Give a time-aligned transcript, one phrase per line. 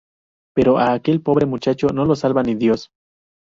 [0.55, 2.89] Pero a aquel pobre muchacho no lo salva ni Dios...